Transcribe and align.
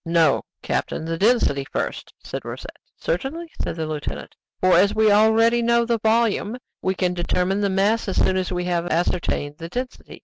"No, 0.03 0.41
captain, 0.63 1.05
the 1.05 1.15
density 1.15 1.63
first," 1.63 2.11
said 2.23 2.43
Rosette. 2.43 2.77
"Certainly," 2.97 3.51
said 3.61 3.75
the 3.75 3.85
lieutenant; 3.85 4.33
"for, 4.59 4.73
as 4.73 4.95
we 4.95 5.11
already 5.11 5.61
know 5.61 5.85
the 5.85 5.99
volume, 5.99 6.57
we 6.81 6.95
can 6.95 7.13
determine 7.13 7.61
the 7.61 7.69
mass 7.69 8.07
as 8.07 8.15
soon 8.17 8.35
as 8.35 8.51
we 8.51 8.63
have 8.65 8.87
ascertained 8.87 9.59
the 9.59 9.69
density." 9.69 10.19